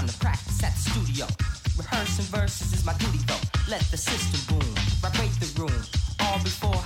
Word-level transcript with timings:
Time 0.00 0.08
to 0.08 0.18
practice 0.18 0.64
at 0.64 0.72
the 0.72 0.80
studio. 0.80 1.26
Rehearsing 1.76 2.24
verses 2.32 2.72
is 2.72 2.86
my 2.86 2.94
duty 2.94 3.18
though. 3.26 3.36
Let 3.68 3.82
the 3.90 3.98
system 3.98 4.40
boom, 4.48 4.74
vibrate 5.04 5.36
the 5.36 5.60
room. 5.60 5.82
All 6.20 6.38
before 6.42 6.79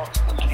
box. 0.00 0.49